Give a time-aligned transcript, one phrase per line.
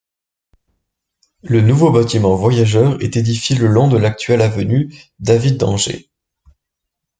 [1.43, 6.09] Le nouveau bâtiment voyageurs est édifié le long de l'actuelle avenue David-d'Angers.